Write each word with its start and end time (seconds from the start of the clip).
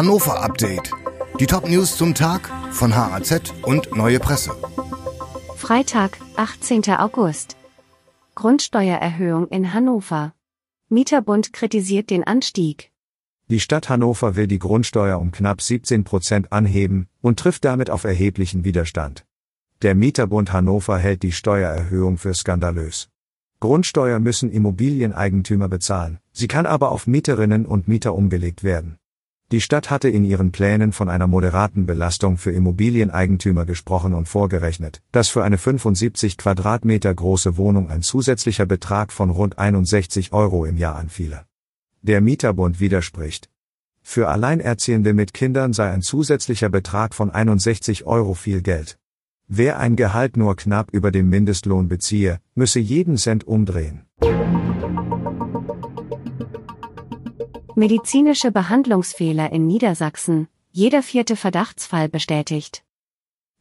Hannover 0.00 0.42
Update. 0.42 0.90
Die 1.38 1.46
Top-News 1.46 1.98
zum 1.98 2.14
Tag 2.14 2.50
von 2.70 2.96
HAZ 2.96 3.52
und 3.60 3.94
Neue 3.94 4.18
Presse. 4.18 4.50
Freitag, 5.56 6.16
18. 6.36 6.84
August. 6.94 7.58
Grundsteuererhöhung 8.34 9.48
in 9.48 9.74
Hannover. 9.74 10.32
Mieterbund 10.88 11.52
kritisiert 11.52 12.08
den 12.08 12.24
Anstieg. 12.24 12.90
Die 13.50 13.60
Stadt 13.60 13.90
Hannover 13.90 14.36
will 14.36 14.46
die 14.46 14.58
Grundsteuer 14.58 15.20
um 15.20 15.32
knapp 15.32 15.60
17 15.60 16.04
Prozent 16.04 16.50
anheben 16.50 17.06
und 17.20 17.38
trifft 17.38 17.66
damit 17.66 17.90
auf 17.90 18.04
erheblichen 18.04 18.64
Widerstand. 18.64 19.26
Der 19.82 19.94
Mieterbund 19.94 20.50
Hannover 20.50 20.96
hält 20.96 21.22
die 21.22 21.32
Steuererhöhung 21.32 22.16
für 22.16 22.32
skandalös. 22.32 23.10
Grundsteuer 23.60 24.18
müssen 24.18 24.50
Immobilieneigentümer 24.50 25.68
bezahlen, 25.68 26.20
sie 26.32 26.48
kann 26.48 26.64
aber 26.64 26.90
auf 26.90 27.06
Mieterinnen 27.06 27.66
und 27.66 27.86
Mieter 27.86 28.14
umgelegt 28.14 28.64
werden. 28.64 28.96
Die 29.52 29.60
Stadt 29.60 29.90
hatte 29.90 30.08
in 30.08 30.24
ihren 30.24 30.52
Plänen 30.52 30.92
von 30.92 31.08
einer 31.08 31.26
moderaten 31.26 31.84
Belastung 31.84 32.36
für 32.36 32.52
Immobilieneigentümer 32.52 33.66
gesprochen 33.66 34.14
und 34.14 34.28
vorgerechnet, 34.28 35.02
dass 35.10 35.28
für 35.28 35.42
eine 35.42 35.58
75 35.58 36.36
Quadratmeter 36.36 37.12
große 37.12 37.56
Wohnung 37.56 37.90
ein 37.90 38.02
zusätzlicher 38.02 38.64
Betrag 38.64 39.12
von 39.12 39.28
rund 39.28 39.58
61 39.58 40.32
Euro 40.32 40.64
im 40.66 40.76
Jahr 40.76 40.94
anfiele. 40.94 41.46
Der 42.02 42.20
Mieterbund 42.20 42.78
widerspricht. 42.78 43.50
Für 44.02 44.28
Alleinerziehende 44.28 45.14
mit 45.14 45.34
Kindern 45.34 45.72
sei 45.72 45.90
ein 45.90 46.02
zusätzlicher 46.02 46.68
Betrag 46.68 47.12
von 47.12 47.30
61 47.30 48.06
Euro 48.06 48.34
viel 48.34 48.62
Geld. 48.62 48.98
Wer 49.48 49.80
ein 49.80 49.96
Gehalt 49.96 50.36
nur 50.36 50.54
knapp 50.54 50.92
über 50.92 51.10
dem 51.10 51.28
Mindestlohn 51.28 51.88
beziehe, 51.88 52.38
müsse 52.54 52.78
jeden 52.78 53.16
Cent 53.16 53.48
umdrehen. 53.48 54.06
Medizinische 57.80 58.52
Behandlungsfehler 58.52 59.52
in 59.52 59.66
Niedersachsen. 59.66 60.48
Jeder 60.70 61.02
vierte 61.02 61.34
Verdachtsfall 61.34 62.10
bestätigt. 62.10 62.84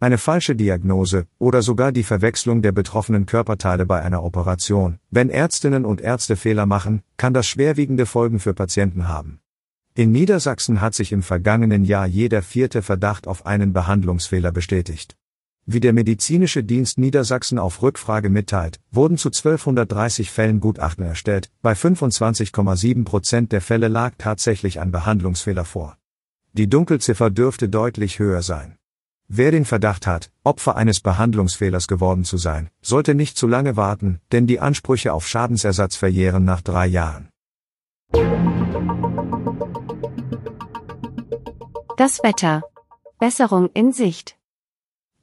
Eine 0.00 0.16
falsche 0.16 0.56
Diagnose 0.56 1.26
oder 1.38 1.60
sogar 1.60 1.92
die 1.92 2.02
Verwechslung 2.02 2.62
der 2.62 2.72
betroffenen 2.72 3.26
Körperteile 3.26 3.84
bei 3.84 4.00
einer 4.00 4.24
Operation. 4.24 5.00
Wenn 5.10 5.28
Ärztinnen 5.28 5.84
und 5.84 6.00
Ärzte 6.00 6.36
Fehler 6.36 6.64
machen, 6.64 7.02
kann 7.18 7.34
das 7.34 7.46
schwerwiegende 7.46 8.06
Folgen 8.06 8.40
für 8.40 8.54
Patienten 8.54 9.06
haben. 9.06 9.40
In 9.94 10.12
Niedersachsen 10.12 10.80
hat 10.80 10.94
sich 10.94 11.12
im 11.12 11.22
vergangenen 11.22 11.84
Jahr 11.84 12.06
jeder 12.06 12.40
vierte 12.40 12.80
Verdacht 12.80 13.28
auf 13.28 13.44
einen 13.44 13.74
Behandlungsfehler 13.74 14.50
bestätigt. 14.50 15.14
Wie 15.68 15.80
der 15.80 15.92
medizinische 15.92 16.62
Dienst 16.62 16.96
Niedersachsen 16.96 17.58
auf 17.58 17.82
Rückfrage 17.82 18.30
mitteilt, 18.30 18.78
wurden 18.92 19.18
zu 19.18 19.30
1230 19.30 20.30
Fällen 20.30 20.60
Gutachten 20.60 21.04
erstellt, 21.04 21.50
bei 21.60 21.72
25,7 21.72 23.04
Prozent 23.04 23.50
der 23.50 23.60
Fälle 23.60 23.88
lag 23.88 24.14
tatsächlich 24.16 24.78
ein 24.78 24.92
Behandlungsfehler 24.92 25.64
vor. 25.64 25.96
Die 26.52 26.68
Dunkelziffer 26.68 27.30
dürfte 27.30 27.68
deutlich 27.68 28.20
höher 28.20 28.42
sein. 28.42 28.76
Wer 29.26 29.50
den 29.50 29.64
Verdacht 29.64 30.06
hat, 30.06 30.30
Opfer 30.44 30.76
eines 30.76 31.00
Behandlungsfehlers 31.00 31.88
geworden 31.88 32.22
zu 32.22 32.36
sein, 32.36 32.70
sollte 32.80 33.16
nicht 33.16 33.36
zu 33.36 33.48
lange 33.48 33.76
warten, 33.76 34.20
denn 34.30 34.46
die 34.46 34.60
Ansprüche 34.60 35.12
auf 35.12 35.26
Schadensersatz 35.26 35.96
verjähren 35.96 36.44
nach 36.44 36.60
drei 36.60 36.86
Jahren. 36.86 37.28
Das 41.96 42.22
Wetter. 42.22 42.62
Besserung 43.18 43.68
in 43.74 43.92
Sicht. 43.92 44.35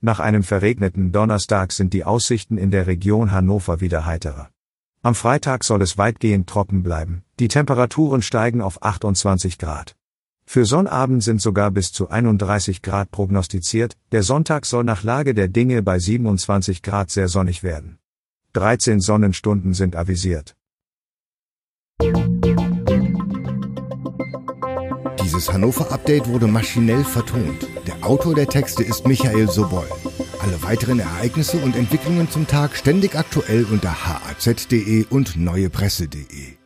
Nach 0.06 0.20
einem 0.20 0.44
verregneten 0.44 1.14
Donnerstag 1.14 1.72
sind 1.72 1.94
die 1.94 2.04
Aussichten 2.04 2.58
in 2.58 2.72
der 2.72 2.88
Region 2.88 3.32
Hannover 3.32 3.80
wieder 3.80 4.06
heiterer. 4.06 4.50
Am 5.02 5.16
Freitag 5.16 5.64
soll 5.64 5.82
es 5.82 5.98
weitgehend 5.98 6.50
trocken 6.50 6.84
bleiben, 6.84 7.24
die 7.40 7.48
Temperaturen 7.48 8.22
steigen 8.22 8.62
auf 8.62 8.84
28 8.84 9.58
Grad. 9.58 9.96
Für 10.46 10.66
Sonnabend 10.66 11.24
sind 11.24 11.42
sogar 11.42 11.72
bis 11.72 11.94
zu 11.94 12.10
31 12.10 12.82
Grad 12.82 13.12
prognostiziert, 13.12 13.96
der 14.12 14.24
Sonntag 14.24 14.66
soll 14.66 14.84
nach 14.84 15.04
Lage 15.04 15.34
der 15.34 15.48
Dinge 15.48 15.82
bei 15.82 16.00
27 16.00 16.82
Grad 16.82 17.10
sehr 17.10 17.30
sonnig 17.30 17.64
werden. 17.64 17.98
13 18.52 19.00
Sonnenstunden 19.00 19.74
sind 19.74 19.96
avisiert. 19.96 20.58
Dieses 25.34 25.52
Hannover-Update 25.52 26.28
wurde 26.28 26.46
maschinell 26.46 27.04
vertont. 27.04 27.68
Der 27.88 28.06
Autor 28.06 28.36
der 28.36 28.46
Texte 28.46 28.84
ist 28.84 29.08
Michael 29.08 29.50
Sobol. 29.50 29.88
Alle 30.40 30.62
weiteren 30.62 31.00
Ereignisse 31.00 31.58
und 31.58 31.76
Entwicklungen 31.76 32.30
zum 32.30 32.46
Tag 32.46 32.76
ständig 32.76 33.16
aktuell 33.16 33.66
unter 33.66 34.06
haz.de 34.06 35.08
und 35.10 35.36
neuepresse.de. 35.36 36.63